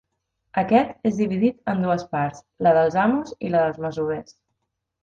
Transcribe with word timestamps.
Aquest 0.61 1.05
és 1.09 1.19
dividit 1.19 1.71
en 1.75 1.85
dues 1.87 2.03
parts, 2.17 2.43
la 2.69 2.75
dels 2.81 2.99
amos 3.07 3.39
i 3.47 3.55
la 3.57 3.65
dels 3.67 3.83
masovers. 3.87 4.39